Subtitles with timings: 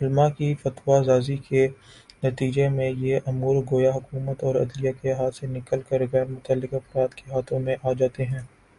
[0.00, 1.62] علما کی فتویٰ سازی کے
[2.24, 7.30] نتیجے میںیہ امور گویا حکومت اورعدلیہ کے ہاتھ سے نکل کر غیر متعلق افراد کے
[7.32, 8.42] ہاتھوں میں آجاتے ہیں